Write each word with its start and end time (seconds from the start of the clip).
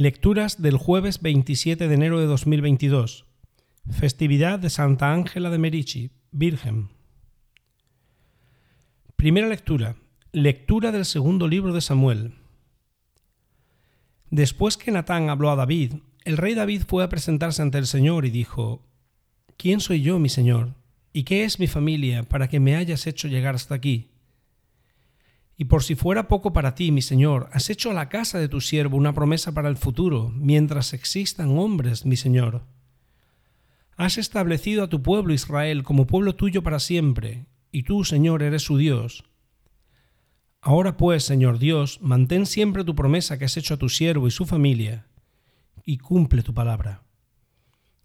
Lecturas 0.00 0.62
del 0.62 0.76
jueves 0.76 1.20
27 1.22 1.88
de 1.88 1.92
enero 1.92 2.20
de 2.20 2.26
2022. 2.26 3.24
Festividad 3.90 4.60
de 4.60 4.70
Santa 4.70 5.12
Ángela 5.12 5.50
de 5.50 5.58
Merici, 5.58 6.12
Virgen. 6.30 6.90
Primera 9.16 9.48
lectura. 9.48 9.96
Lectura 10.30 10.92
del 10.92 11.04
segundo 11.04 11.48
libro 11.48 11.72
de 11.72 11.80
Samuel. 11.80 12.34
Después 14.30 14.76
que 14.76 14.92
Natán 14.92 15.30
habló 15.30 15.50
a 15.50 15.56
David, 15.56 15.94
el 16.24 16.36
rey 16.36 16.54
David 16.54 16.82
fue 16.86 17.02
a 17.02 17.08
presentarse 17.08 17.60
ante 17.60 17.78
el 17.78 17.88
Señor 17.88 18.24
y 18.24 18.30
dijo, 18.30 18.86
¿Quién 19.56 19.80
soy 19.80 20.00
yo, 20.02 20.20
mi 20.20 20.28
Señor? 20.28 20.74
¿Y 21.12 21.24
qué 21.24 21.42
es 21.42 21.58
mi 21.58 21.66
familia 21.66 22.22
para 22.22 22.46
que 22.46 22.60
me 22.60 22.76
hayas 22.76 23.08
hecho 23.08 23.26
llegar 23.26 23.56
hasta 23.56 23.74
aquí? 23.74 24.12
Y 25.60 25.64
por 25.64 25.82
si 25.82 25.96
fuera 25.96 26.28
poco 26.28 26.52
para 26.52 26.76
ti, 26.76 26.92
mi 26.92 27.02
Señor, 27.02 27.50
has 27.52 27.68
hecho 27.68 27.90
a 27.90 27.94
la 27.94 28.08
casa 28.08 28.38
de 28.38 28.48
tu 28.48 28.60
siervo 28.60 28.96
una 28.96 29.12
promesa 29.12 29.52
para 29.52 29.68
el 29.68 29.76
futuro, 29.76 30.30
mientras 30.36 30.92
existan 30.92 31.58
hombres, 31.58 32.06
mi 32.06 32.14
Señor. 32.14 32.62
Has 33.96 34.18
establecido 34.18 34.84
a 34.84 34.88
tu 34.88 35.02
pueblo 35.02 35.34
Israel 35.34 35.82
como 35.82 36.06
pueblo 36.06 36.36
tuyo 36.36 36.62
para 36.62 36.78
siempre, 36.78 37.46
y 37.72 37.82
tú, 37.82 38.04
Señor, 38.04 38.44
eres 38.44 38.62
su 38.62 38.76
Dios. 38.76 39.24
Ahora 40.60 40.96
pues, 40.96 41.24
Señor 41.24 41.58
Dios, 41.58 41.98
mantén 42.00 42.46
siempre 42.46 42.84
tu 42.84 42.94
promesa 42.94 43.36
que 43.36 43.46
has 43.46 43.56
hecho 43.56 43.74
a 43.74 43.78
tu 43.78 43.88
siervo 43.88 44.28
y 44.28 44.30
su 44.30 44.46
familia, 44.46 45.08
y 45.84 45.98
cumple 45.98 46.44
tu 46.44 46.54
palabra. 46.54 47.02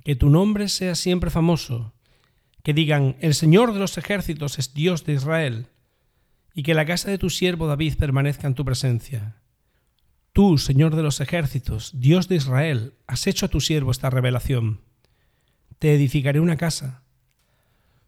Que 0.04 0.16
tu 0.16 0.32
nombre 0.32 0.70
sea 0.70 0.96
siempre 0.96 1.30
famoso, 1.30 1.94
que 2.64 2.74
digan, 2.74 3.16
el 3.20 3.36
Señor 3.36 3.74
de 3.74 3.80
los 3.80 3.96
ejércitos 4.00 4.58
es 4.58 4.74
Dios 4.74 5.06
de 5.06 5.14
Israel 5.14 5.68
y 6.54 6.64
que 6.64 6.74
la 6.74 6.86
casa 6.86 7.10
de 7.10 7.18
tu 7.18 7.30
siervo 7.30 7.68
David 7.68 7.96
permanezca 7.98 8.48
en 8.48 8.54
tu 8.54 8.64
presencia. 8.64 9.38
Tú, 10.34 10.58
Señor 10.58 10.96
de 10.96 11.04
los 11.04 11.22
ejércitos, 11.22 11.92
Dios 11.94 12.28
de 12.28 12.36
Israel, 12.36 12.94
has 13.08 13.28
hecho 13.28 13.46
a 13.46 13.50
tu 13.50 13.62
siervo 13.62 13.92
esta 13.92 14.10
revelación. 14.10 14.82
Te 15.80 15.94
edificaré 15.94 16.40
una 16.40 16.58
casa. 16.58 17.04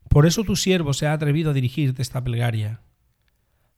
Por 0.10 0.26
eso 0.26 0.44
tu 0.44 0.56
siervo 0.56 0.94
se 0.94 1.08
ha 1.08 1.14
atrevido 1.14 1.52
a 1.52 1.54
dirigirte 1.54 2.02
esta 2.02 2.24
plegaria. 2.24 2.82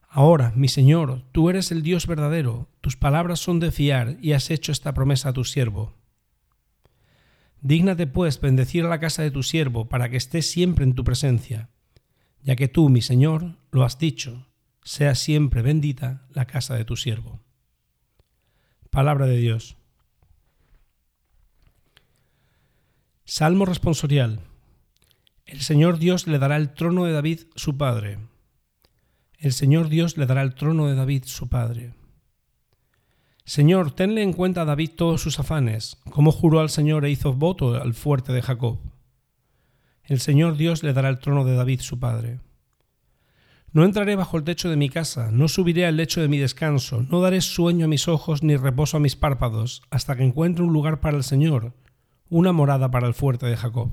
Ahora, 0.09 0.53
mi 0.55 0.67
Señor, 0.67 1.23
tú 1.31 1.49
eres 1.49 1.71
el 1.71 1.83
Dios 1.83 2.07
verdadero, 2.07 2.69
tus 2.81 2.95
palabras 2.95 3.39
son 3.39 3.59
de 3.59 3.71
fiar 3.71 4.17
y 4.21 4.31
has 4.31 4.49
hecho 4.49 4.71
esta 4.71 4.93
promesa 4.93 5.29
a 5.29 5.33
tu 5.33 5.43
siervo. 5.43 5.93
Dígnate, 7.61 8.07
pues, 8.07 8.39
bendecir 8.39 8.85
a 8.85 8.89
la 8.89 8.99
casa 8.99 9.23
de 9.23 9.31
tu 9.31 9.43
siervo 9.43 9.89
para 9.89 10.09
que 10.09 10.17
esté 10.17 10.41
siempre 10.41 10.85
en 10.85 10.95
tu 10.95 11.03
presencia, 11.03 11.69
ya 12.41 12.55
que 12.55 12.67
tú, 12.67 12.87
mi 12.89 13.02
Señor, 13.02 13.57
lo 13.71 13.83
has 13.83 13.99
dicho, 13.99 14.46
sea 14.88 15.16
siempre 15.16 15.61
bendita 15.61 16.25
la 16.30 16.45
casa 16.45 16.75
de 16.75 16.85
tu 16.85 16.95
siervo. 16.95 17.41
Palabra 18.89 19.25
de 19.25 19.35
Dios. 19.35 19.75
Salmo 23.25 23.65
responsorial. 23.65 24.39
El 25.45 25.59
Señor 25.59 25.99
Dios 25.99 26.25
le 26.25 26.39
dará 26.39 26.55
el 26.55 26.73
trono 26.73 27.03
de 27.03 27.11
David 27.11 27.41
su 27.58 27.77
padre. 27.77 28.19
El 29.38 29.52
Señor 29.52 29.89
Dios 29.89 30.15
le 30.15 30.25
dará 30.25 30.41
el 30.41 30.55
trono 30.55 30.88
de 30.88 30.95
David 30.95 31.25
su 31.25 31.49
padre. 31.49 31.93
Señor, 33.43 33.91
tenle 33.91 34.23
en 34.23 34.31
cuenta 34.31 34.61
a 34.61 34.65
David 34.65 34.91
todos 34.95 35.19
sus 35.21 35.38
afanes, 35.38 35.97
como 36.09 36.31
juró 36.31 36.61
al 36.61 36.69
Señor 36.69 37.03
e 37.03 37.11
hizo 37.11 37.33
voto 37.33 37.75
al 37.75 37.93
fuerte 37.93 38.31
de 38.31 38.41
Jacob. 38.41 38.80
El 40.05 40.21
Señor 40.21 40.55
Dios 40.55 40.81
le 40.81 40.93
dará 40.93 41.09
el 41.09 41.19
trono 41.19 41.43
de 41.43 41.55
David 41.55 41.81
su 41.81 41.99
padre. 41.99 42.39
No 43.78 43.86
entraré 43.86 44.16
bajo 44.16 44.38
el 44.38 44.44
techo 44.44 44.72
de 44.72 44.75
mi 44.75 44.89
casa, 44.89 45.30
no 45.31 45.47
subiré 45.47 45.86
al 45.86 45.97
lecho 45.97 46.20
de 46.20 46.28
mi 46.28 46.39
descanso, 46.39 47.06
no 47.11 47.22
daré 47.22 47.42
sueño 47.42 47.86
a 47.86 47.88
mis 47.88 48.08
ojos 48.08 48.42
ni 48.42 48.58
reposo 48.58 48.97
a 48.97 49.00
mis 49.00 49.16
párpados, 49.16 49.83
hasta 49.92 50.16
que 50.16 50.23
encuentre 50.23 50.64
un 50.64 50.73
lugar 50.73 51.00
para 51.00 51.16
el 51.16 51.23
Señor, 51.23 51.75
una 52.28 52.53
morada 52.53 52.89
para 52.89 53.05
el 53.05 53.14
fuerte 53.14 53.45
de 53.45 53.55
Jacob. 53.55 53.92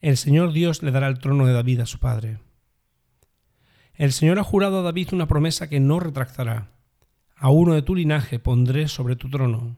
El 0.00 0.16
Señor 0.16 0.52
Dios 0.52 0.84
le 0.84 0.92
dará 0.92 1.08
el 1.08 1.18
trono 1.18 1.44
de 1.44 1.54
David 1.54 1.80
a 1.80 1.86
su 1.86 1.98
padre. 1.98 2.38
El 3.94 4.12
Señor 4.12 4.38
ha 4.38 4.44
jurado 4.44 4.78
a 4.78 4.82
David 4.82 5.08
una 5.10 5.26
promesa 5.26 5.68
que 5.68 5.80
no 5.80 5.98
retractará. 5.98 6.70
A 7.34 7.50
uno 7.50 7.74
de 7.74 7.82
tu 7.82 7.96
linaje 7.96 8.38
pondré 8.38 8.86
sobre 8.86 9.16
tu 9.16 9.28
trono. 9.28 9.76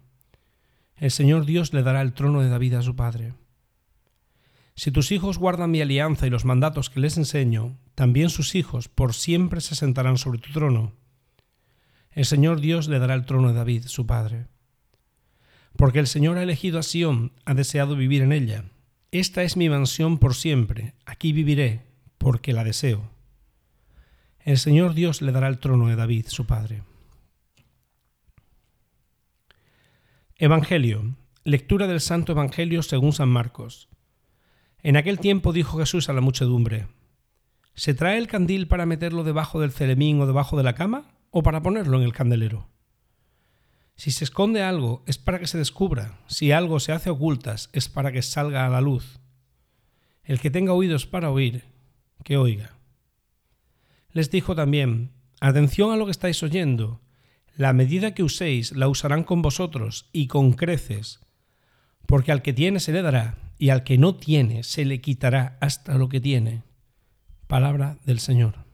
El 0.97 1.11
Señor 1.11 1.47
Dios 1.47 1.73
le 1.73 1.83
dará 1.83 2.03
el 2.03 2.13
trono 2.13 2.43
de 2.43 2.51
David 2.51 2.75
a 2.75 2.83
su 2.83 2.95
padre. 2.95 3.33
Si 4.79 4.93
tus 4.93 5.11
hijos 5.11 5.39
guardan 5.39 5.73
mi 5.73 5.81
alianza 5.81 6.29
y 6.29 6.31
los 6.31 6.45
mandatos 6.45 6.89
que 6.89 7.01
les 7.01 7.17
enseño, 7.17 7.77
también 7.97 8.31
sus 8.31 8.55
hijos 8.55 8.87
por 8.87 9.13
siempre 9.13 9.61
se 9.61 9.75
sentarán 9.75 10.19
sobre 10.19 10.39
tu 10.39 10.53
trono. 10.53 10.93
El 12.13 12.25
Señor 12.25 12.61
Dios 12.61 12.87
le 12.87 13.01
dará 13.01 13.15
el 13.15 13.25
trono 13.25 13.49
de 13.49 13.55
David, 13.55 13.87
su 13.87 14.07
padre. 14.07 14.47
Porque 15.77 15.99
el 15.99 16.07
Señor 16.07 16.39
ha 16.39 16.45
elegido 16.45 16.79
a 16.79 16.85
Sión, 16.85 17.33
ha 17.45 17.55
deseado 17.55 17.97
vivir 17.97 18.23
en 18.23 18.31
ella. 18.31 18.67
Esta 19.11 19.43
es 19.43 19.57
mi 19.57 19.69
mansión 19.69 20.19
por 20.19 20.37
siempre, 20.37 20.95
aquí 21.05 21.33
viviré, 21.33 21.83
porque 22.17 22.53
la 22.53 22.63
deseo. 22.63 23.11
El 24.39 24.59
Señor 24.59 24.95
Dios 24.95 25.23
le 25.23 25.33
dará 25.33 25.49
el 25.49 25.59
trono 25.59 25.89
de 25.89 25.97
David, 25.97 26.27
su 26.29 26.47
padre. 26.47 26.85
Evangelio. 30.37 31.17
Lectura 31.43 31.89
del 31.89 32.01
Santo 32.01 32.31
Evangelio 32.31 32.85
según 32.85 33.13
San 33.13 33.29
Marcos. 33.29 33.89
En 34.83 34.97
aquel 34.97 35.19
tiempo 35.19 35.53
dijo 35.53 35.79
Jesús 35.79 36.09
a 36.09 36.13
la 36.13 36.21
muchedumbre, 36.21 36.87
¿Se 37.75 37.95
trae 37.95 38.19
el 38.19 38.27
candil 38.27 38.67
para 38.69 38.87
meterlo 38.87 39.25
debajo 39.25 39.61
del 39.61 39.73
celemín 39.73 40.21
o 40.21 40.27
debajo 40.27 40.57
de 40.57 40.65
la 40.65 40.75
cama 40.75 41.05
o 41.31 41.43
para 41.43 41.63
ponerlo 41.63 41.97
en 41.99 42.05
el 42.05 42.13
candelero? 42.13 42.69
Si 43.97 44.13
se 44.13 44.25
esconde 44.25 44.63
algo 44.63 45.03
es 45.07 45.19
para 45.19 45.39
que 45.39 45.47
se 45.47 45.59
descubra, 45.59 46.21
si 46.27 46.53
algo 46.53 46.81
se 46.81 46.93
hace 46.93 47.11
ocultas 47.11 47.71
es 47.73 47.89
para 47.89 48.13
que 48.13 48.23
salga 48.23 48.67
a 48.67 48.69
la 48.69 48.81
luz. 48.81 49.21
El 50.23 50.41
que 50.41 50.51
tenga 50.51 50.73
oídos 50.73 51.07
para 51.07 51.31
oír, 51.31 51.65
que 52.25 52.37
oiga. 52.37 52.77
Les 54.13 54.31
dijo 54.31 54.55
también, 54.55 55.13
atención 55.41 55.93
a 55.93 55.97
lo 55.97 56.05
que 56.05 56.13
estáis 56.13 56.43
oyendo, 56.43 57.01
la 57.57 57.73
medida 57.73 58.15
que 58.15 58.23
uséis 58.23 58.73
la 58.73 58.89
usarán 58.89 59.25
con 59.25 59.43
vosotros 59.43 60.09
y 60.13 60.29
con 60.29 60.53
creces, 60.53 61.21
porque 62.07 62.31
al 62.31 62.43
que 62.43 62.53
tiene 62.53 62.79
se 62.81 62.93
le 62.93 63.03
dará 63.03 63.48
y 63.59 63.71
al 63.71 63.83
que 63.83 63.99
no 63.99 64.15
tiene 64.15 64.63
se 64.63 64.85
le 64.85 65.01
quitará 65.01 65.59
hasta 65.61 65.99
lo 65.99 66.09
que 66.09 66.21
tiene. 66.21 66.63
Palabra 67.47 67.99
del 68.05 68.21
Señor. 68.21 68.68